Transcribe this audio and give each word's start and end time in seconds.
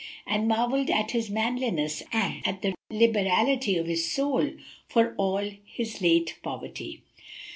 and 0.25 0.47
marvelled 0.47 0.89
at 0.89 1.11
his 1.11 1.29
manliness 1.29 2.01
and 2.11 2.41
at 2.43 2.63
the 2.63 2.73
liberality 2.89 3.77
of 3.77 3.85
his 3.85 4.11
soul, 4.11 4.49
for 4.87 5.13
all 5.19 5.51
his 5.63 6.01
late 6.01 6.39
poverty. 6.41 7.03